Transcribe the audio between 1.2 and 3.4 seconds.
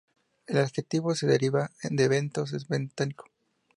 deriva de bentos es bentónico.